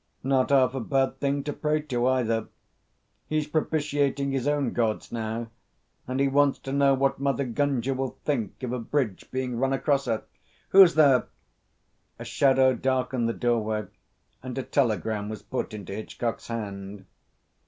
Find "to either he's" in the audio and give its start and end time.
1.83-3.45